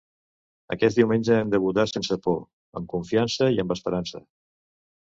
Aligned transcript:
“Aquest 0.75 0.99
diumenge 0.99 1.35
hem 1.41 1.53
de 1.55 1.61
votar 1.67 1.85
sense 1.91 2.19
por, 2.29 2.41
amb 2.81 2.91
confiança 2.97 3.53
i 3.59 3.65
amb 3.67 3.79
esperança”. 3.79 4.27